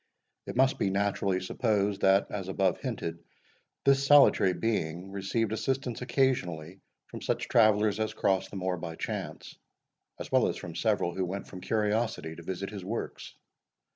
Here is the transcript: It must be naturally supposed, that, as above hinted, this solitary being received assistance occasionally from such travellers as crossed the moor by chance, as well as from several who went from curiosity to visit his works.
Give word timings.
It 0.47 0.55
must 0.55 0.79
be 0.79 0.89
naturally 0.89 1.39
supposed, 1.41 2.01
that, 2.01 2.31
as 2.31 2.47
above 2.47 2.79
hinted, 2.79 3.23
this 3.85 4.03
solitary 4.03 4.51
being 4.51 5.11
received 5.11 5.51
assistance 5.51 6.01
occasionally 6.01 6.81
from 7.05 7.21
such 7.21 7.47
travellers 7.47 7.99
as 7.99 8.11
crossed 8.15 8.49
the 8.49 8.55
moor 8.55 8.77
by 8.77 8.95
chance, 8.95 9.59
as 10.19 10.31
well 10.31 10.47
as 10.47 10.57
from 10.57 10.73
several 10.73 11.13
who 11.13 11.23
went 11.23 11.45
from 11.45 11.61
curiosity 11.61 12.35
to 12.35 12.41
visit 12.41 12.71
his 12.71 12.83
works. 12.83 13.35